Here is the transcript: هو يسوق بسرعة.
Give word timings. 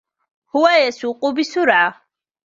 هو 0.55 0.69
يسوق 0.69 1.29
بسرعة. 1.31 2.01